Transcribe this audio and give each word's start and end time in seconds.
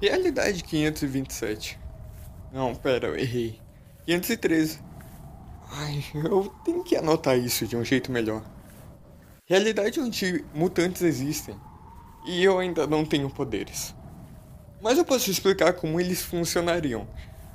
Realidade 0.00 0.62
527. 0.64 1.78
Não, 2.52 2.74
pera, 2.74 3.08
eu 3.08 3.16
errei. 3.16 3.60
513. 4.06 4.80
Ai, 5.70 6.04
eu 6.14 6.52
tenho 6.64 6.84
que 6.84 6.96
anotar 6.96 7.38
isso 7.38 7.66
de 7.66 7.76
um 7.76 7.84
jeito 7.84 8.12
melhor. 8.12 8.44
Realidade 9.46 10.00
onde 10.00 10.44
mutantes 10.54 11.02
existem. 11.02 11.56
E 12.26 12.42
eu 12.42 12.58
ainda 12.58 12.86
não 12.86 13.04
tenho 13.04 13.30
poderes. 13.30 13.94
Mas 14.82 14.98
eu 14.98 15.04
posso 15.04 15.30
explicar 15.30 15.72
como 15.74 16.00
eles 16.00 16.22
funcionariam. 16.22 17.08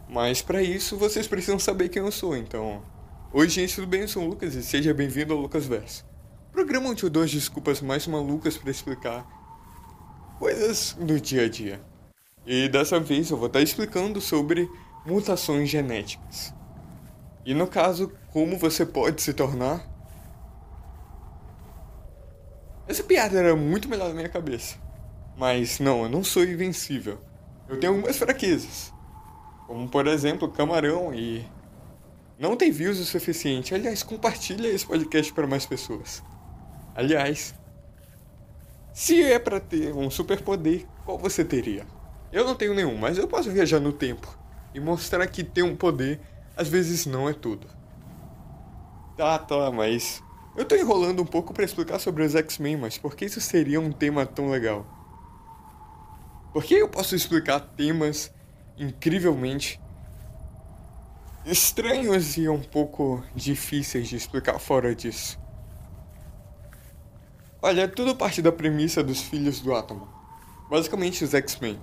Mas 0.08 0.42
para 0.42 0.62
isso 0.62 0.98
vocês 0.98 1.28
precisam 1.28 1.60
saber 1.60 1.90
quem 1.90 2.02
eu 2.02 2.12
sou, 2.12 2.36
então. 2.36 2.84
Oi 3.32 3.48
gente, 3.48 3.76
tudo 3.76 3.88
bem? 3.88 4.02
Eu 4.02 4.08
sou 4.08 4.24
o 4.24 4.28
Lucas 4.28 4.56
e 4.56 4.64
seja 4.64 4.94
bem-vindo 4.94 5.34
ao 5.34 5.40
Lucas 5.40 5.66
Verso. 5.66 6.06
Programa 6.52 6.90
onde 6.90 7.04
eu 7.04 7.10
dou 7.10 7.24
as 7.24 7.32
desculpas 7.32 7.80
mais 7.82 8.08
malucas 8.08 8.58
para 8.58 8.72
explicar 8.72 9.28
coisas 10.40 10.96
do 11.00 11.20
dia 11.20 11.46
a 11.46 11.50
dia. 11.50 11.89
E 12.52 12.68
dessa 12.68 13.00
vez 13.00 13.30
eu 13.30 13.38
vou 13.38 13.46
estar 13.46 13.62
explicando 13.62 14.20
sobre 14.20 14.68
mutações 15.06 15.70
genéticas. 15.70 16.52
E 17.46 17.54
no 17.54 17.68
caso, 17.68 18.12
como 18.34 18.58
você 18.58 18.84
pode 18.88 19.22
se 19.22 19.36
tornar. 19.36 19.88
Essa 22.88 23.04
piada 23.04 23.38
era 23.38 23.56
muito 23.56 23.88
melhor 23.88 24.08
na 24.08 24.16
minha 24.16 24.30
cabeça. 24.30 24.78
Mas 25.38 25.80
não, 25.80 26.02
eu 26.02 26.10
não 26.10 26.24
sou 26.24 26.44
invencível. 26.44 27.20
Eu 27.68 27.80
tenho 27.80 27.94
algumas 27.94 28.18
fraquezas. 28.18 28.92
Como 29.68 29.88
por 29.88 30.08
exemplo, 30.08 30.50
camarão 30.50 31.14
e. 31.14 31.46
Não 32.40 32.58
tem 32.58 32.72
views 32.72 32.98
o 32.98 33.06
suficiente. 33.06 33.76
Aliás, 33.76 34.02
compartilha 34.02 34.70
esse 34.70 34.88
podcast 34.88 35.32
para 35.34 35.46
mais 35.46 35.68
pessoas. 35.68 36.24
Aliás, 36.96 37.54
se 38.92 39.22
é 39.22 39.38
para 39.38 39.60
ter 39.60 39.94
um 39.94 40.10
superpoder, 40.10 40.88
qual 41.06 41.16
você 41.16 41.46
teria? 41.46 41.99
Eu 42.32 42.46
não 42.46 42.56
tenho 42.56 42.74
nenhum, 42.74 42.96
mas 42.96 43.18
eu 43.18 43.28
posso 43.28 43.50
viajar 43.52 43.80
no 43.80 43.92
tempo 43.92 44.38
e 44.74 44.80
mostrar 44.80 45.26
que 45.28 45.44
ter 45.44 45.64
um 45.64 45.76
poder 45.76 46.20
às 46.56 46.68
vezes 46.68 47.06
não 47.06 47.28
é 47.28 47.34
tudo. 47.34 47.68
Tá, 49.16 49.40
tá, 49.40 49.72
mas 49.72 50.22
eu 50.56 50.66
tô 50.66 50.76
enrolando 50.76 51.22
um 51.22 51.26
pouco 51.26 51.54
para 51.54 51.64
explicar 51.64 52.00
sobre 52.00 52.24
os 52.24 52.36
X-Men, 52.36 52.78
mas 52.78 52.98
por 52.98 53.16
que 53.16 53.26
isso 53.26 53.40
seria 53.40 53.80
um 53.80 53.92
tema 53.92 54.26
tão 54.26 54.50
legal? 54.50 54.86
Porque 56.54 56.76
eu 56.76 56.90
posso 56.90 57.16
explicar 57.16 57.60
temas 57.60 58.32
incrivelmente 58.78 59.80
estranhos 61.46 62.38
e 62.38 62.48
um 62.50 62.62
pouco 62.62 63.24
difíceis 63.36 64.08
de 64.08 64.16
explicar 64.16 64.60
fora 64.60 64.94
disso. 64.94 65.40
Olha, 67.62 67.88
tudo 67.88 68.16
parte 68.16 68.42
da 68.42 68.52
premissa 68.52 69.04
dos 69.04 69.22
filhos 69.22 69.60
do 69.60 69.74
átomo. 69.74 70.08
Basicamente 70.70 71.24
os 71.24 71.34
X-Men. 71.34 71.80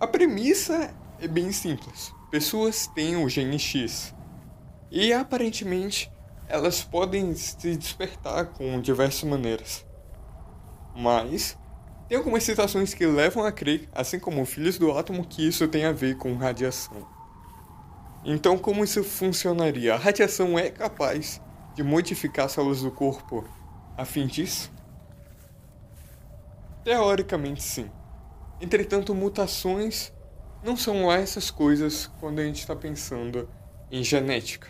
A 0.00 0.06
premissa 0.06 0.94
é 1.20 1.28
bem 1.28 1.52
simples. 1.52 2.10
Pessoas 2.30 2.86
têm 2.86 3.22
o 3.22 3.28
gene 3.28 3.58
X. 3.58 4.14
E 4.90 5.12
aparentemente 5.12 6.10
elas 6.48 6.82
podem 6.82 7.34
se 7.34 7.76
despertar 7.76 8.46
com 8.46 8.80
diversas 8.80 9.24
maneiras. 9.24 9.84
Mas 10.96 11.58
tem 12.08 12.16
algumas 12.16 12.42
situações 12.44 12.94
que 12.94 13.04
levam 13.04 13.44
a 13.44 13.52
crer, 13.52 13.90
assim 13.92 14.18
como 14.18 14.46
filhos 14.46 14.78
do 14.78 14.90
átomo, 14.90 15.22
que 15.22 15.46
isso 15.46 15.68
tem 15.68 15.84
a 15.84 15.92
ver 15.92 16.16
com 16.16 16.34
radiação. 16.34 17.06
Então, 18.24 18.56
como 18.56 18.82
isso 18.82 19.04
funcionaria? 19.04 19.92
A 19.92 19.98
radiação 19.98 20.58
é 20.58 20.70
capaz 20.70 21.42
de 21.74 21.82
modificar 21.82 22.46
as 22.46 22.52
células 22.52 22.80
do 22.80 22.90
corpo 22.90 23.46
a 23.98 24.06
fim 24.06 24.26
disso? 24.26 24.72
Teoricamente, 26.82 27.62
sim. 27.62 27.90
Entretanto, 28.60 29.14
mutações 29.14 30.12
não 30.62 30.76
são 30.76 31.10
essas 31.10 31.50
coisas 31.50 32.10
quando 32.20 32.40
a 32.40 32.44
gente 32.44 32.60
está 32.60 32.76
pensando 32.76 33.48
em 33.90 34.04
genética. 34.04 34.68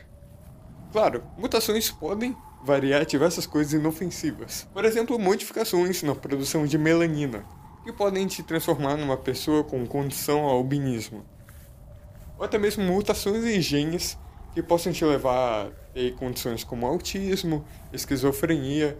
Claro, 0.93 1.25
mutações 1.37 1.91
podem 1.91 2.37
variar 2.65 3.05
diversas 3.05 3.47
coisas 3.47 3.73
inofensivas. 3.73 4.69
Por 4.73 4.85
exemplo, 4.85 5.19
modificações 5.19 6.03
na 6.03 6.15
produção 6.15 6.67
de 6.67 6.79
melanina, 6.79 7.45
que 7.85 7.93
podem 7.93 8.27
te 8.27 8.43
transformar 8.43 8.97
numa 8.97 9.17
pessoa 9.17 9.65
com 9.65 9.87
condição 9.87 10.41
ao 10.43 10.57
albinismo. 10.57 11.25
Ou 12.39 12.45
até 12.45 12.59
mesmo 12.59 12.85
mutações 12.85 13.45
em 13.45 13.61
genes 13.61 14.19
que 14.55 14.63
possam 14.63 14.93
te 14.93 15.05
levar 15.05 15.67
a 15.67 15.71
ter 15.93 16.15
condições 16.15 16.65
como 16.65 16.87
autismo, 16.87 17.65
esquizofrenia, 17.93 18.99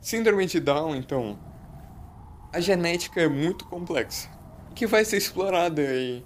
síndrome 0.00 0.46
de 0.46 0.60
Down, 0.60 0.94
então. 0.96 1.38
A 2.54 2.60
genética 2.60 3.20
é 3.20 3.26
muito 3.28 3.64
complexa 3.64 4.28
que 4.76 4.86
vai 4.86 5.04
ser 5.04 5.16
explorada 5.16 5.82
em 5.82 6.24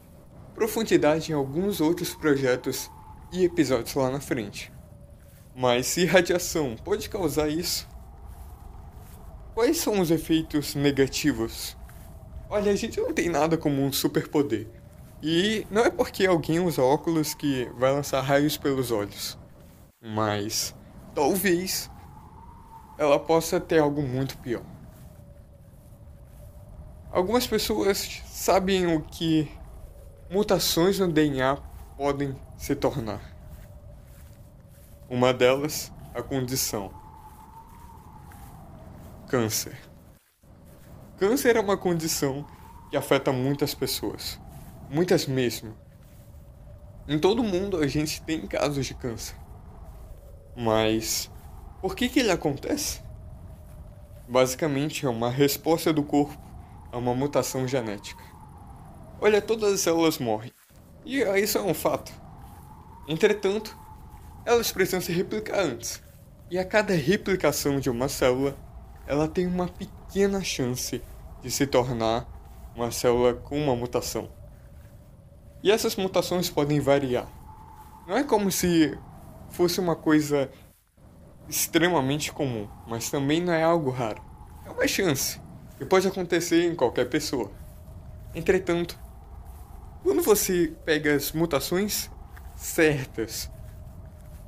profundidade 0.55 1.33
em 1.33 1.35
alguns 1.35 1.81
outros 1.81 2.15
projetos 2.15 2.91
e 3.33 3.47
episódios 3.47 3.95
lá 3.95 4.11
na 4.11 4.21
frente. 4.21 4.71
Mas 5.57 5.87
se 5.87 6.05
radiação 6.05 6.77
pode 6.85 7.09
causar 7.09 7.49
isso, 7.49 7.89
quais 9.55 9.79
são 9.79 10.01
os 10.01 10.11
efeitos 10.11 10.75
negativos? 10.75 11.75
Olha, 12.51 12.73
a 12.73 12.77
gente 12.77 13.01
não 13.01 13.15
tem 13.15 13.31
nada 13.31 13.57
como 13.57 13.81
um 13.81 13.91
superpoder. 13.91 14.67
E 15.23 15.67
não 15.71 15.81
é 15.81 15.91
porque 15.91 16.27
alguém 16.27 16.61
usa 16.61 16.83
óculos 16.83 17.33
que 17.33 17.71
vai 17.79 17.91
lançar 17.91 18.21
raios 18.21 18.59
pelos 18.59 18.91
olhos. 18.91 19.39
Mas 19.99 20.77
talvez 21.15 21.91
ela 22.99 23.19
possa 23.19 23.59
ter 23.59 23.79
algo 23.79 24.03
muito 24.03 24.37
pior. 24.37 24.77
Algumas 27.11 27.47
pessoas 27.47 28.23
sabem 28.27 28.95
o 28.95 29.01
que 29.01 29.51
mutações 30.31 30.99
no 30.99 31.11
DNA 31.11 31.57
podem 31.97 32.37
se 32.59 32.77
tornar. 32.77 33.21
Uma 35.09 35.33
delas, 35.33 35.91
a 36.15 36.23
condição 36.23 36.93
câncer. 39.27 39.79
Câncer 41.17 41.57
é 41.57 41.61
uma 41.61 41.79
condição 41.79 42.47
que 42.91 42.97
afeta 42.97 43.33
muitas 43.33 43.75
pessoas, 43.75 44.39
muitas 44.91 45.27
mesmo. 45.27 45.75
Em 47.07 47.19
todo 47.19 47.43
mundo 47.43 47.79
a 47.79 47.87
gente 47.87 48.21
tem 48.21 48.47
casos 48.47 48.85
de 48.85 48.93
câncer. 48.93 49.35
Mas 50.55 51.31
por 51.81 51.97
que 51.97 52.09
que 52.11 52.21
ele 52.21 52.31
acontece? 52.31 53.03
Basicamente 54.29 55.07
é 55.07 55.09
uma 55.09 55.31
resposta 55.31 55.91
do 55.91 56.03
corpo 56.03 56.48
a 56.93 56.99
uma 56.99 57.15
mutação 57.15 57.67
genética. 57.67 58.23
Olha, 59.21 59.43
todas 59.43 59.73
as 59.73 59.81
células 59.81 60.19
morrem. 60.19 60.53
E 61.05 61.21
isso 61.41 61.59
é 61.59 61.63
um 61.63 61.75
fato. 61.75 62.13
Entretanto, 63.07 63.77
elas 64.45 64.71
precisam 64.71 65.01
se 65.01 65.13
replicar 65.13 65.61
antes. 65.61 66.03
E 66.51 66.59
a 66.59 66.65
cada 66.65 66.95
replicação 66.95 67.81
de 67.81 67.91
uma 67.91 68.09
célula, 68.09 68.57
ela 69.07 69.29
tem 69.29 69.47
uma 69.47 69.69
pequena 69.69 70.43
chance 70.43 71.03
de 71.43 71.51
se 71.51 71.67
tornar 71.67 72.27
uma 72.75 72.91
célula 72.91 73.35
com 73.35 73.59
uma 73.59 73.75
mutação. 73.75 74.31
E 75.63 75.71
essas 75.71 75.97
mutações 75.97 76.49
podem 76.49 76.81
variar. 76.81 77.29
Não 78.07 78.17
é 78.17 78.25
como 78.25 78.51
se 78.51 78.97
fosse 79.51 79.81
uma 79.81 79.97
coisa 79.97 80.51
extremamente 81.49 82.33
comum, 82.33 82.69
mas 82.87 83.11
também 83.11 83.41
não 83.41 83.53
é 83.53 83.63
algo 83.63 83.91
raro. 83.91 84.23
É 84.65 84.71
uma 84.71 84.87
chance 84.87 85.41
e 85.81 85.85
pode 85.85 86.07
acontecer 86.09 86.65
em 86.65 86.75
qualquer 86.75 87.09
pessoa. 87.09 87.51
Entretanto, 88.35 88.99
quando 90.03 90.23
você 90.23 90.73
pega 90.85 91.15
as 91.15 91.33
mutações 91.33 92.11
certas, 92.57 93.51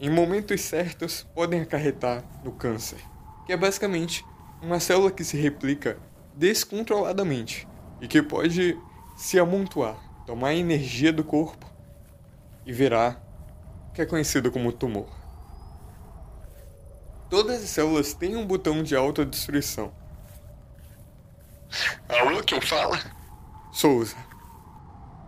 em 0.01 0.11
momentos 0.11 0.61
certos 0.61 1.27
podem 1.35 1.61
acarretar 1.61 2.25
no 2.45 2.53
câncer, 2.53 2.99
que 3.47 3.53
é 3.53 3.57
basicamente 3.57 4.25
uma 4.63 4.81
célula 4.81 5.11
que 5.11 5.25
se 5.25 5.37
replica 5.37 5.99
descontroladamente 6.35 7.67
e 8.01 8.09
que 8.09 8.23
pode 8.23 8.79
se 9.17 9.39
amontoar, 9.39 9.99
tomar 10.27 10.55
energia 10.55 11.13
do 11.13 11.23
corpo 11.23 11.67
e 12.65 12.73
virar 12.73 13.23
o 13.89 13.93
que 13.93 14.03
é 14.03 14.07
conhecido 14.07 14.51
como 14.51 14.73
tumor. 14.73 15.09
Todas 17.29 17.63
as 17.63 17.71
células 17.71 18.15
têm 18.15 18.37
um 18.37 18.47
botão 18.47 18.83
de 18.83 18.97
autodestruição, 18.97 19.93
Alô, 22.09 22.43
quem 22.43 22.61
fala? 22.61 22.99
Souza. 23.73 24.17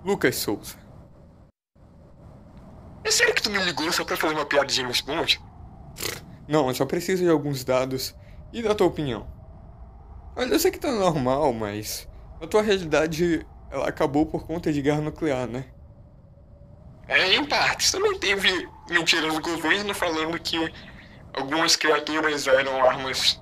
Lucas 0.04 0.36
Souza. 0.36 0.76
É 3.04 3.10
sério 3.10 3.34
que 3.34 3.42
tu 3.42 3.50
me 3.50 3.58
ligou 3.64 3.90
só 3.92 4.04
pra 4.04 4.16
fazer 4.16 4.34
uma 4.34 4.46
piada 4.46 4.66
de 4.66 4.74
James 4.74 5.00
Bond? 5.00 5.40
Não, 6.48 6.68
eu 6.68 6.74
só 6.74 6.84
preciso 6.84 7.22
de 7.22 7.30
alguns 7.30 7.64
dados 7.64 8.14
e 8.52 8.62
da 8.62 8.74
tua 8.74 8.86
opinião. 8.86 9.26
Olha, 10.36 10.52
eu 10.52 10.58
sei 10.58 10.70
que 10.70 10.78
tá 10.78 10.90
normal, 10.90 11.52
mas 11.52 12.08
a 12.40 12.46
tua 12.46 12.62
realidade 12.62 13.46
ela 13.70 13.88
acabou 13.88 14.26
por 14.26 14.46
conta 14.46 14.72
de 14.72 14.82
guerra 14.82 15.00
nuclear, 15.00 15.46
né? 15.46 15.66
É, 17.08 17.34
em 17.34 17.44
partes. 17.44 17.90
Também 17.90 18.18
teve 18.18 18.68
mentiras 18.88 19.34
do 19.34 19.40
governo 19.40 19.94
falando 19.94 20.38
que 20.38 20.72
algumas 21.34 21.76
criaturas 21.76 22.46
eram 22.46 22.84
armas 22.84 23.40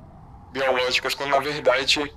biológicas, 0.53 1.15
quando 1.15 1.31
na 1.31 1.39
verdade 1.39 2.13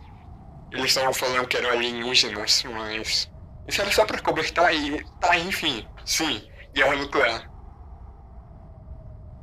eles 0.74 0.88
estavam 0.88 1.14
falando 1.14 1.48
que 1.48 1.56
eram 1.56 1.70
alienígenas, 1.70 2.64
mas. 2.64 3.32
Isso 3.68 3.82
era 3.82 3.92
só 3.92 4.06
pra 4.06 4.20
cobertar 4.20 4.74
e. 4.74 5.04
Tá, 5.20 5.38
enfim. 5.38 5.88
Sim, 6.04 6.42
guerra 6.74 6.96
nuclear. 6.96 7.50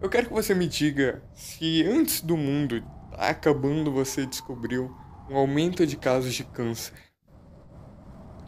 Eu 0.02 0.08
quero 0.08 0.26
que 0.26 0.32
você 0.32 0.54
me 0.54 0.66
diga 0.66 1.22
se 1.34 1.84
antes 1.84 2.20
do 2.20 2.36
mundo 2.36 2.82
tá 3.12 3.28
acabando 3.28 3.92
você 3.92 4.26
descobriu 4.26 4.94
um 5.28 5.36
aumento 5.36 5.86
de 5.86 5.96
casos 5.96 6.34
de 6.34 6.42
câncer. 6.42 6.94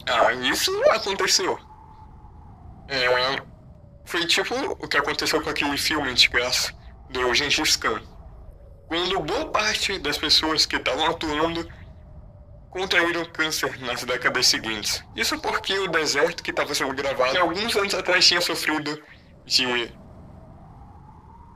Ah, 0.05 0.33
isso 0.33 0.71
aconteceu. 0.89 1.57
É, 2.89 3.41
foi 4.03 4.25
tipo 4.25 4.53
o 4.53 4.87
que 4.87 4.97
aconteceu 4.97 5.41
com 5.41 5.49
aquele 5.49 5.77
filme 5.77 6.13
de 6.13 6.27
graça 6.27 6.73
do 7.09 7.33
Gengis 7.33 7.77
Khan. 7.77 8.01
Quando 8.87 9.19
boa 9.21 9.49
parte 9.49 9.97
das 9.99 10.17
pessoas 10.17 10.65
que 10.65 10.75
estavam 10.75 11.05
atuando 11.05 11.67
contraíram 12.73 13.23
câncer 13.25 13.79
nas 13.81 14.03
décadas 14.03 14.47
seguintes. 14.47 15.03
Isso 15.15 15.39
porque 15.39 15.77
o 15.77 15.87
deserto 15.87 16.41
que 16.41 16.49
estava 16.49 16.73
sendo 16.73 16.93
gravado 16.93 17.37
alguns 17.37 17.75
anos 17.75 17.93
atrás 17.93 18.27
tinha 18.27 18.41
sofrido 18.41 18.99
de 19.45 19.93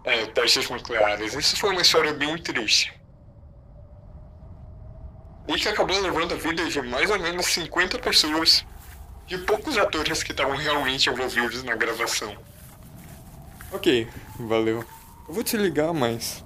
é, 0.04 0.28
testes 0.28 0.69
nucleares. 0.69 1.34
Isso 1.34 1.58
foi 1.58 1.72
uma 1.72 1.81
história 1.81 2.14
bem 2.14 2.38
triste. 2.38 2.94
E 5.48 5.56
que 5.56 5.68
acabou 5.68 6.00
levando 6.00 6.34
a 6.34 6.38
vida 6.38 6.64
de 6.69 6.81
mais 6.84 7.10
ou 7.10 7.18
menos 7.20 7.48
50 7.48 7.98
pessoas 7.98 8.63
e 9.28 9.38
poucos 9.40 9.75
atores 9.75 10.22
que 10.22 10.31
estavam 10.31 10.56
realmente 10.56 11.10
envolvidos 11.10 11.63
na 11.63 11.75
gravação. 11.75 12.38
Ok, 13.72 14.08
valeu. 14.40 14.86
Eu 15.28 15.34
vou 15.34 15.44
te 15.44 15.58
ligar, 15.58 15.94
mas. 15.94 16.46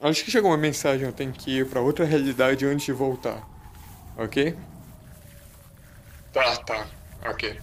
Acho 0.00 0.24
que 0.24 0.30
chegou 0.30 0.50
uma 0.50 0.56
mensagem, 0.56 1.04
eu 1.06 1.12
tenho 1.12 1.30
que 1.30 1.58
ir 1.58 1.66
pra 1.66 1.82
outra 1.82 2.06
realidade 2.06 2.64
antes 2.64 2.86
de 2.86 2.92
voltar. 2.92 3.49
Ok? 4.20 4.54
Tá, 6.30 6.56
tá. 6.56 6.86
Ok. 7.24 7.58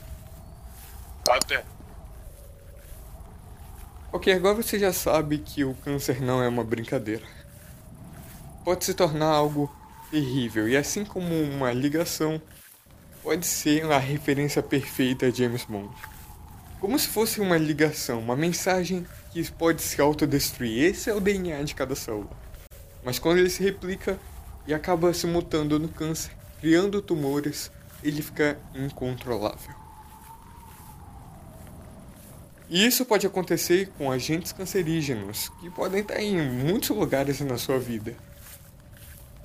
Até. 1.30 1.64
Ok, 4.12 4.34
agora 4.34 4.56
você 4.56 4.80
já 4.80 4.92
sabe 4.92 5.38
que 5.38 5.64
o 5.64 5.76
câncer 5.76 6.20
não 6.20 6.42
é 6.42 6.48
uma 6.48 6.64
brincadeira. 6.64 7.24
Pode 8.66 8.86
se 8.86 8.96
tornar 8.96 9.28
algo 9.28 9.72
terrível, 10.10 10.68
e 10.68 10.76
assim 10.76 11.06
como 11.06 11.32
uma 11.44 11.72
ligação, 11.72 12.42
pode 13.22 13.46
ser 13.46 13.86
a 13.92 14.00
referência 14.00 14.64
perfeita 14.64 15.28
a 15.28 15.30
James 15.30 15.64
Bond. 15.64 15.94
Como 16.80 16.98
se 16.98 17.08
fosse 17.08 17.40
uma 17.40 17.58
ligação, 17.58 18.18
uma 18.18 18.36
mensagem 18.36 19.06
que 19.32 19.52
pode 19.52 19.84
se 19.84 20.02
autodestruir. 20.02 20.86
Esse 20.86 21.12
é 21.12 21.14
o 21.14 21.22
DNA 21.22 21.62
de 21.62 21.76
cada 21.76 21.96
célula. 21.96 22.36
Mas 23.04 23.20
quando 23.20 23.38
ele 23.38 23.50
se 23.52 23.64
replica 23.64 24.20
e 24.66 24.74
acaba 24.74 25.14
se 25.14 25.28
mutando 25.28 25.78
no 25.78 25.88
câncer, 25.88 26.37
criando 26.60 27.02
tumores, 27.02 27.72
ele 28.04 28.22
fica 28.22 28.58
incontrolável. 28.76 29.76
E 32.70 32.86
isso 32.86 33.06
pode 33.06 33.26
acontecer 33.26 33.90
com 33.98 34.12
agentes 34.12 34.52
cancerígenos, 34.52 35.50
que 35.62 35.70
podem 35.70 36.02
estar 36.02 36.22
em 36.22 36.42
muitos 36.42 36.90
lugares 36.90 37.40
na 37.40 37.58
sua 37.58 37.80
vida. 37.80 38.14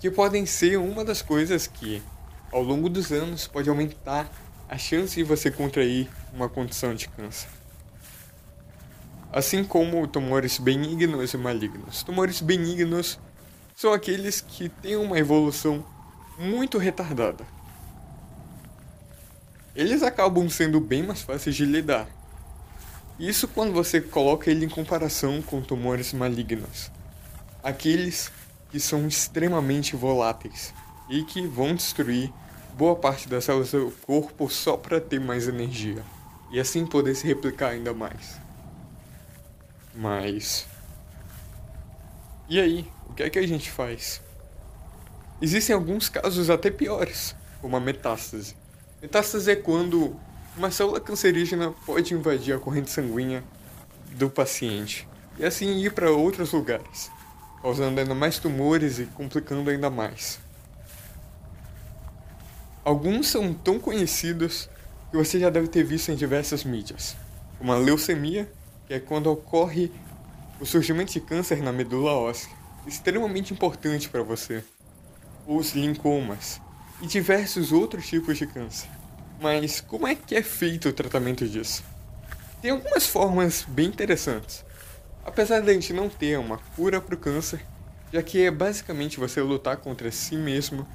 Que 0.00 0.10
podem 0.10 0.44
ser 0.44 0.76
uma 0.76 1.04
das 1.04 1.22
coisas 1.22 1.68
que, 1.68 2.02
ao 2.50 2.62
longo 2.62 2.88
dos 2.88 3.12
anos, 3.12 3.46
pode 3.46 3.68
aumentar 3.68 4.28
a 4.68 4.76
chance 4.76 5.14
de 5.14 5.22
você 5.22 5.52
contrair 5.52 6.08
uma 6.32 6.48
condição 6.48 6.94
de 6.94 7.08
câncer. 7.08 7.48
Assim 9.32 9.62
como 9.62 10.06
tumores 10.08 10.58
benignos 10.58 11.32
e 11.32 11.36
malignos. 11.36 12.02
Tumores 12.02 12.40
benignos 12.40 13.20
são 13.76 13.92
aqueles 13.92 14.40
que 14.40 14.68
têm 14.68 14.96
uma 14.96 15.18
evolução 15.18 15.84
muito 16.38 16.78
retardada. 16.78 17.44
Eles 19.74 20.02
acabam 20.02 20.48
sendo 20.48 20.80
bem 20.80 21.02
mais 21.02 21.22
fáceis 21.22 21.56
de 21.56 21.64
lidar. 21.64 22.06
Isso 23.18 23.48
quando 23.48 23.72
você 23.72 24.00
coloca 24.00 24.50
ele 24.50 24.66
em 24.66 24.68
comparação 24.68 25.40
com 25.40 25.62
tumores 25.62 26.12
malignos. 26.12 26.90
Aqueles 27.62 28.30
que 28.70 28.80
são 28.80 29.06
extremamente 29.06 29.96
voláteis 29.96 30.74
e 31.08 31.22
que 31.22 31.46
vão 31.46 31.74
destruir 31.74 32.32
boa 32.74 32.96
parte 32.96 33.28
das 33.28 33.44
células 33.44 33.70
do 33.70 33.92
corpo 34.06 34.48
só 34.48 34.76
para 34.76 35.00
ter 35.00 35.20
mais 35.20 35.46
energia 35.46 36.02
e 36.50 36.58
assim 36.58 36.86
poder 36.86 37.14
se 37.14 37.26
replicar 37.26 37.70
ainda 37.70 37.94
mais. 37.94 38.38
Mas. 39.94 40.66
E 42.48 42.60
aí? 42.60 42.90
O 43.08 43.14
que 43.14 43.22
é 43.22 43.30
que 43.30 43.38
a 43.38 43.46
gente 43.46 43.70
faz? 43.70 44.22
Existem 45.42 45.74
alguns 45.74 46.08
casos 46.08 46.48
até 46.48 46.70
piores, 46.70 47.34
como 47.60 47.76
a 47.76 47.80
metástase. 47.80 48.54
Metástase 49.02 49.50
é 49.50 49.56
quando 49.56 50.14
uma 50.56 50.70
célula 50.70 51.00
cancerígena 51.00 51.74
pode 51.84 52.14
invadir 52.14 52.54
a 52.54 52.60
corrente 52.60 52.92
sanguínea 52.92 53.42
do 54.12 54.30
paciente 54.30 55.08
e 55.36 55.44
assim 55.44 55.80
ir 55.80 55.92
para 55.94 56.12
outros 56.12 56.52
lugares, 56.52 57.10
causando 57.60 57.98
ainda 57.98 58.14
mais 58.14 58.38
tumores 58.38 59.00
e 59.00 59.06
complicando 59.06 59.68
ainda 59.68 59.90
mais. 59.90 60.38
Alguns 62.84 63.26
são 63.26 63.52
tão 63.52 63.80
conhecidos 63.80 64.70
que 65.10 65.16
você 65.16 65.40
já 65.40 65.50
deve 65.50 65.66
ter 65.66 65.82
visto 65.82 66.12
em 66.12 66.14
diversas 66.14 66.62
mídias, 66.62 67.16
como 67.58 67.72
a 67.72 67.76
leucemia, 67.76 68.48
que 68.86 68.94
é 68.94 69.00
quando 69.00 69.26
ocorre 69.26 69.90
o 70.60 70.64
surgimento 70.64 71.12
de 71.12 71.20
câncer 71.20 71.60
na 71.60 71.72
medula 71.72 72.12
óssea, 72.12 72.48
extremamente 72.86 73.52
importante 73.52 74.08
para 74.08 74.22
você, 74.22 74.62
os 75.46 75.72
linfomas 75.72 76.60
e 77.00 77.06
diversos 77.06 77.72
outros 77.72 78.06
tipos 78.06 78.38
de 78.38 78.46
câncer. 78.46 78.88
Mas 79.40 79.80
como 79.80 80.06
é 80.06 80.14
que 80.14 80.34
é 80.34 80.42
feito 80.42 80.88
o 80.88 80.92
tratamento 80.92 81.48
disso? 81.48 81.82
Tem 82.60 82.70
algumas 82.70 83.06
formas 83.06 83.64
bem 83.68 83.86
interessantes. 83.86 84.64
Apesar 85.24 85.60
de 85.60 85.70
a 85.70 85.74
gente 85.74 85.92
não 85.92 86.08
ter 86.08 86.38
uma 86.38 86.58
cura 86.76 87.00
para 87.00 87.14
o 87.14 87.18
câncer, 87.18 87.64
já 88.12 88.22
que 88.22 88.44
é 88.44 88.50
basicamente 88.50 89.18
você 89.18 89.40
lutar 89.40 89.76
contra 89.78 90.10
si 90.12 90.36
mesmo 90.36 90.86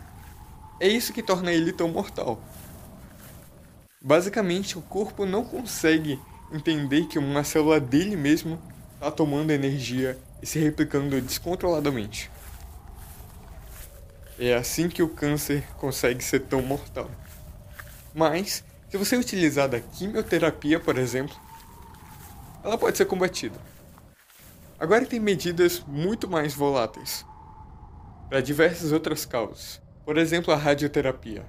é 0.80 0.88
isso 0.88 1.12
que 1.12 1.24
torna 1.24 1.52
ele 1.52 1.74
tão 1.74 1.88
mortal. 1.88 2.40
Basicamente, 4.00 4.78
o 4.78 4.82
corpo 4.82 5.26
não 5.26 5.44
consegue 5.44 6.20
entender 6.54 7.08
que 7.08 7.18
uma 7.18 7.44
célula 7.44 7.80
dele 7.80 8.16
mesmo 8.16 8.62
está 8.94 9.10
tomando 9.10 9.52
energia 9.52 10.18
e 10.42 10.46
se 10.46 10.60
replicando 10.60 11.20
descontroladamente. 11.20 12.30
É 14.40 14.54
assim 14.54 14.88
que 14.88 15.02
o 15.02 15.10
câncer 15.10 15.64
consegue 15.78 16.24
ser 16.24 16.42
tão 16.42 16.62
mortal. 16.62 17.10
Mas, 18.14 18.64
se 18.88 18.96
você 18.96 19.16
utilizar 19.16 19.68
da 19.68 19.80
quimioterapia, 19.80 20.80
por 20.80 20.98
exemplo, 20.98 21.36
ela 22.64 22.78
pode 22.78 22.98
ser 22.98 23.06
combatida. 23.06 23.60
Agora 24.80 25.06
tem 25.06 25.20
medidas 25.20 25.84
muito 25.88 26.30
mais 26.30 26.54
voláteis 26.54 27.26
para 28.30 28.42
diversas 28.42 28.92
outras 28.92 29.26
causas. 29.26 29.82
Por 30.06 30.18
exemplo, 30.18 30.54
a 30.54 30.58
radioterapia, 30.58 31.44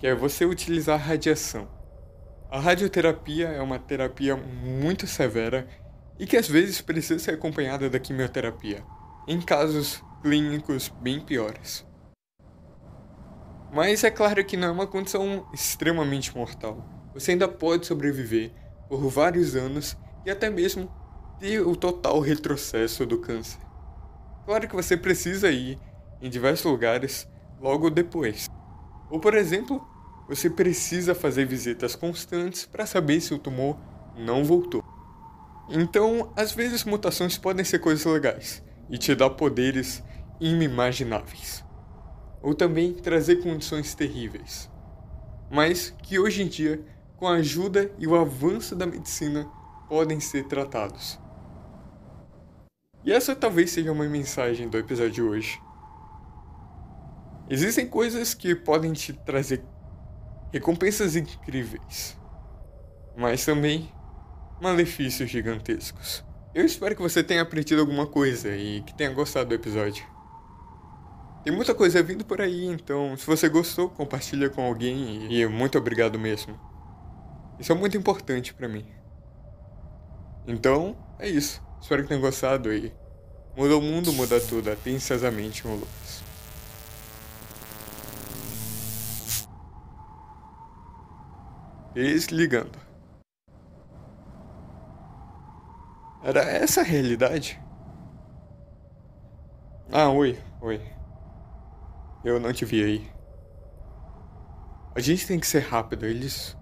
que 0.00 0.06
é 0.06 0.14
você 0.14 0.44
utilizar 0.44 0.98
radiação. 0.98 1.68
A 2.50 2.58
radioterapia 2.58 3.48
é 3.48 3.62
uma 3.62 3.78
terapia 3.78 4.36
muito 4.36 5.06
severa 5.06 5.68
e 6.18 6.26
que 6.26 6.36
às 6.36 6.48
vezes 6.48 6.80
precisa 6.80 7.22
ser 7.22 7.30
acompanhada 7.32 7.88
da 7.88 8.00
quimioterapia, 8.00 8.82
em 9.28 9.40
casos 9.40 10.02
clínicos 10.22 10.88
bem 11.00 11.20
piores. 11.20 11.88
Mas 13.72 14.02
é 14.02 14.10
claro 14.10 14.44
que 14.44 14.56
não 14.56 14.68
é 14.68 14.70
uma 14.70 14.86
condição 14.86 15.46
extremamente 15.52 16.36
mortal. 16.36 16.84
Você 17.14 17.32
ainda 17.32 17.46
pode 17.46 17.86
sobreviver 17.86 18.52
por 18.88 19.00
vários 19.08 19.54
anos 19.54 19.96
e 20.26 20.30
até 20.30 20.50
mesmo 20.50 20.90
ter 21.38 21.60
o 21.60 21.76
total 21.76 22.20
retrocesso 22.20 23.06
do 23.06 23.18
câncer. 23.18 23.60
Claro 24.44 24.68
que 24.68 24.74
você 24.74 24.96
precisa 24.96 25.50
ir 25.50 25.78
em 26.20 26.28
diversos 26.28 26.70
lugares 26.70 27.28
logo 27.60 27.90
depois. 27.90 28.48
Ou, 29.08 29.20
por 29.20 29.34
exemplo, 29.34 29.86
você 30.28 30.50
precisa 30.50 31.14
fazer 31.14 31.44
visitas 31.44 31.94
constantes 31.94 32.66
para 32.66 32.86
saber 32.86 33.20
se 33.20 33.32
o 33.32 33.38
tumor 33.38 33.76
não 34.16 34.44
voltou. 34.44 34.82
Então, 35.68 36.32
às 36.34 36.52
vezes 36.52 36.84
mutações 36.84 37.38
podem 37.38 37.64
ser 37.64 37.78
coisas 37.78 38.04
legais 38.04 38.62
e 38.88 38.98
te 38.98 39.14
dar 39.14 39.30
poderes 39.30 40.02
inimagináveis. 40.40 41.64
Ou 42.42 42.54
também 42.54 42.92
trazer 42.92 43.36
condições 43.36 43.94
terríveis. 43.94 44.70
Mas 45.50 45.94
que 46.02 46.18
hoje 46.18 46.42
em 46.42 46.48
dia, 46.48 46.82
com 47.16 47.26
a 47.26 47.34
ajuda 47.34 47.90
e 47.98 48.06
o 48.06 48.16
avanço 48.16 48.74
da 48.74 48.86
medicina, 48.86 49.46
podem 49.88 50.20
ser 50.20 50.44
tratados. 50.44 51.18
E 53.04 53.12
essa 53.12 53.34
talvez 53.34 53.70
seja 53.70 53.92
uma 53.92 54.04
mensagem 54.04 54.68
do 54.68 54.78
episódio 54.78 55.12
de 55.12 55.22
hoje. 55.22 55.60
Existem 57.48 57.86
coisas 57.86 58.34
que 58.34 58.54
podem 58.54 58.92
te 58.92 59.12
trazer 59.12 59.64
recompensas 60.52 61.16
incríveis, 61.16 62.16
mas 63.16 63.44
também 63.44 63.90
malefícios 64.60 65.28
gigantescos. 65.30 66.24
Eu 66.54 66.64
espero 66.64 66.94
que 66.94 67.02
você 67.02 67.24
tenha 67.24 67.42
aprendido 67.42 67.80
alguma 67.80 68.06
coisa 68.06 68.54
e 68.54 68.82
que 68.82 68.94
tenha 68.94 69.12
gostado 69.12 69.48
do 69.48 69.54
episódio. 69.54 70.04
Tem 71.42 71.52
muita 71.54 71.74
coisa 71.74 72.02
vindo 72.02 72.22
por 72.22 72.40
aí, 72.40 72.66
então 72.66 73.16
se 73.16 73.26
você 73.26 73.48
gostou, 73.48 73.88
compartilha 73.88 74.50
com 74.50 74.62
alguém 74.62 75.26
e 75.32 75.46
muito 75.46 75.78
obrigado 75.78 76.18
mesmo. 76.18 76.58
Isso 77.58 77.72
é 77.72 77.74
muito 77.74 77.96
importante 77.96 78.52
para 78.52 78.68
mim. 78.68 78.86
Então, 80.46 80.96
é 81.18 81.28
isso. 81.28 81.62
Espero 81.80 82.02
que 82.02 82.08
tenham 82.08 82.20
gostado 82.20 82.72
e 82.72 82.92
muda 83.56 83.76
o 83.76 83.80
mundo, 83.80 84.12
muda 84.12 84.38
tudo, 84.38 84.70
atenciosamente 84.70 85.66
o 85.66 85.74
Lucas. 85.74 86.22
Desligando. 91.94 92.78
Era 96.22 96.42
essa 96.42 96.82
a 96.82 96.84
realidade? 96.84 97.60
Ah, 99.90 100.10
oi, 100.10 100.38
oi. 100.60 100.99
Eu 102.22 102.38
não 102.38 102.52
te 102.52 102.66
vi 102.66 102.84
aí. 102.84 103.10
A 104.94 105.00
gente 105.00 105.26
tem 105.26 105.40
que 105.40 105.46
ser 105.46 105.60
rápido, 105.60 106.04
eles 106.04 106.56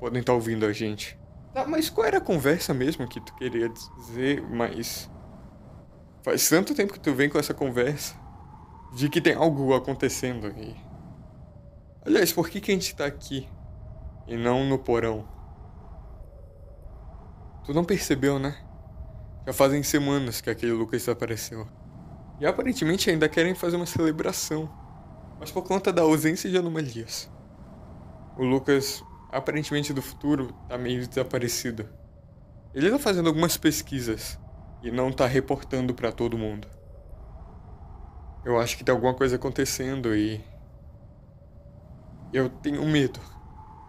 podem 0.00 0.20
estar 0.20 0.32
tá 0.32 0.36
ouvindo 0.36 0.66
a 0.66 0.72
gente. 0.72 1.16
Tá, 1.54 1.66
mas 1.66 1.88
qual 1.88 2.06
era 2.06 2.18
a 2.18 2.20
conversa 2.20 2.74
mesmo 2.74 3.06
que 3.06 3.20
tu 3.20 3.34
queria 3.34 3.68
dizer? 3.68 4.42
Mas. 4.42 5.08
Faz 6.22 6.48
tanto 6.48 6.74
tempo 6.74 6.92
que 6.92 7.00
tu 7.00 7.14
vem 7.14 7.28
com 7.28 7.38
essa 7.38 7.54
conversa. 7.54 8.16
De 8.96 9.08
que 9.08 9.20
tem 9.20 9.34
algo 9.34 9.72
acontecendo 9.74 10.48
aí. 10.48 10.74
Aliás, 12.04 12.32
por 12.32 12.48
que, 12.48 12.60
que 12.60 12.72
a 12.72 12.74
gente 12.74 12.96
tá 12.96 13.04
aqui? 13.04 13.48
E 14.26 14.36
não 14.36 14.64
no 14.64 14.78
porão? 14.78 15.28
Tu 17.64 17.72
não 17.72 17.84
percebeu, 17.84 18.38
né? 18.38 18.56
Já 19.46 19.52
fazem 19.52 19.82
semanas 19.82 20.40
que 20.40 20.50
aquele 20.50 20.72
Lucas 20.72 21.02
desapareceu. 21.02 21.68
E 22.40 22.46
aparentemente 22.46 23.10
ainda 23.10 23.28
querem 23.28 23.54
fazer 23.54 23.76
uma 23.76 23.86
celebração 23.86 24.87
mas 25.38 25.50
por 25.50 25.62
conta 25.62 25.92
da 25.92 26.02
ausência 26.02 26.50
de 26.50 26.56
anomalias. 26.56 27.30
O 28.36 28.44
Lucas, 28.44 29.02
aparentemente 29.30 29.92
do 29.92 30.02
futuro, 30.02 30.52
tá 30.68 30.78
meio 30.78 31.06
desaparecido. 31.06 31.88
Ele 32.74 32.90
tá 32.90 32.98
fazendo 32.98 33.28
algumas 33.28 33.56
pesquisas 33.56 34.38
e 34.82 34.90
não 34.90 35.12
tá 35.12 35.26
reportando 35.26 35.94
para 35.94 36.12
todo 36.12 36.38
mundo. 36.38 36.68
Eu 38.44 38.58
acho 38.58 38.76
que 38.76 38.84
tem 38.84 38.94
alguma 38.94 39.14
coisa 39.14 39.36
acontecendo 39.36 40.14
e 40.14 40.40
eu 42.32 42.48
tenho 42.48 42.84
medo, 42.86 43.20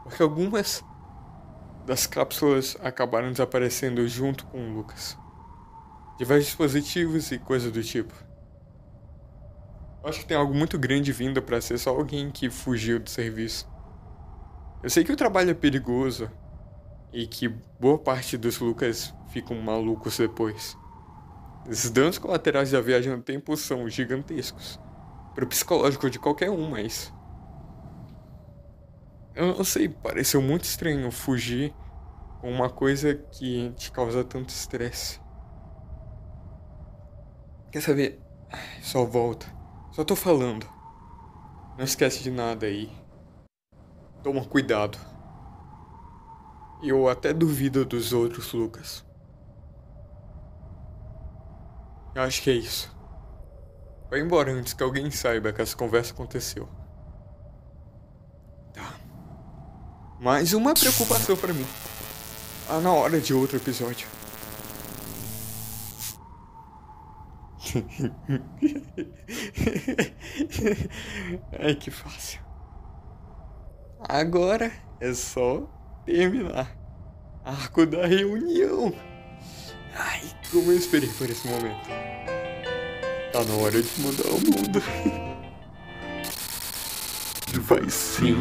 porque 0.03 0.23
algumas 0.23 0.83
das 1.85 2.05
cápsulas 2.05 2.77
acabaram 2.81 3.31
desaparecendo 3.31 4.07
junto 4.07 4.45
com 4.47 4.59
o 4.59 4.73
Lucas. 4.73 5.17
Diversos 6.17 6.47
dispositivos 6.47 7.31
e 7.31 7.39
coisas 7.39 7.71
do 7.71 7.83
tipo. 7.83 8.13
Acho 10.03 10.19
que 10.19 10.25
tem 10.25 10.37
algo 10.37 10.53
muito 10.53 10.79
grande 10.79 11.11
vindo 11.11 11.41
para 11.41 11.59
ser 11.59 11.77
só 11.77 11.89
alguém 11.89 12.31
que 12.31 12.49
fugiu 12.49 12.99
do 12.99 13.09
serviço. 13.09 13.69
Eu 14.81 14.89
sei 14.89 15.03
que 15.03 15.11
o 15.11 15.15
trabalho 15.15 15.51
é 15.51 15.53
perigoso 15.53 16.31
e 17.11 17.27
que 17.27 17.49
boa 17.79 17.97
parte 17.97 18.37
dos 18.37 18.59
Lucas 18.59 19.13
ficam 19.27 19.59
malucos 19.61 20.17
depois. 20.17 20.77
Os 21.67 21.89
danos 21.89 22.17
colaterais 22.17 22.71
da 22.71 22.79
viagem 22.79 23.13
no 23.13 23.21
tempo 23.21 23.57
são 23.57 23.89
gigantescos. 23.89 24.79
Para 25.35 25.43
o 25.43 25.47
psicológico 25.47 26.09
de 26.09 26.17
qualquer 26.17 26.49
um, 26.49 26.69
mas. 26.69 27.13
Eu 29.35 29.55
não 29.55 29.63
sei, 29.63 29.89
pareceu 29.89 30.41
muito 30.41 30.63
estranho 30.63 31.11
fugir 31.11 31.73
com 32.39 32.49
uma 32.49 32.69
coisa 32.69 33.13
que 33.13 33.71
te 33.71 33.91
causa 33.91 34.23
tanto 34.23 34.49
estresse. 34.49 35.19
Quer 37.71 37.81
saber? 37.81 38.19
Só 38.81 39.05
volta. 39.05 39.58
Só 39.99 40.05
tô 40.05 40.15
falando. 40.15 40.65
Não 41.77 41.83
esquece 41.83 42.23
de 42.23 42.31
nada 42.31 42.65
aí. 42.65 42.89
Toma 44.23 44.45
cuidado. 44.45 44.97
Eu 46.81 47.09
até 47.09 47.33
duvido 47.33 47.83
dos 47.83 48.13
outros, 48.13 48.53
Lucas. 48.53 49.03
Eu 52.15 52.21
acho 52.21 52.41
que 52.41 52.49
é 52.49 52.53
isso. 52.53 52.89
Vai 54.09 54.21
embora 54.21 54.53
antes 54.53 54.71
que 54.71 54.83
alguém 54.83 55.11
saiba 55.11 55.51
que 55.51 55.61
essa 55.61 55.75
conversa 55.75 56.13
aconteceu. 56.13 56.69
Tá. 58.71 58.95
Mais 60.17 60.53
uma 60.53 60.73
preocupação 60.73 61.35
para 61.35 61.51
mim. 61.51 61.67
Ah, 62.69 62.79
na 62.79 62.93
hora 62.93 63.19
de 63.19 63.33
outro 63.33 63.57
episódio. 63.57 64.07
Ai, 71.59 71.75
que 71.75 71.91
fácil. 71.91 72.39
Agora 74.07 74.71
é 74.99 75.13
só 75.13 75.67
terminar. 76.05 76.75
Arco 77.43 77.85
da 77.85 78.05
reunião. 78.05 78.93
Ai, 79.95 80.21
como 80.51 80.71
eu 80.71 80.77
esperei 80.77 81.09
por 81.09 81.29
esse 81.29 81.47
momento. 81.47 81.87
Tá 83.31 83.43
na 83.43 83.53
hora 83.55 83.81
de 83.81 84.01
mudar 84.01 84.29
o 84.29 84.39
mundo. 84.39 84.81
Vai 87.61 87.89
sim. 87.89 88.35